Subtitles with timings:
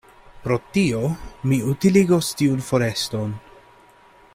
[0.45, 1.01] Pro tio,
[1.51, 3.39] mi utiligos tiun foreston.